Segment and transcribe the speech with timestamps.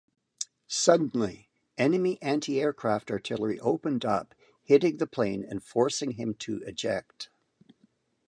[0.67, 1.47] Suddenly,
[1.77, 7.29] enemy anti-aircraft artillery opened up hitting the plane and forcing him to eject.